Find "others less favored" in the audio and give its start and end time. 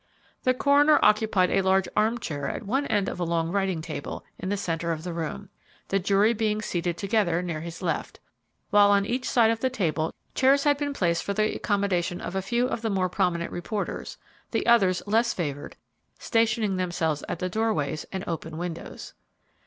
14.65-15.75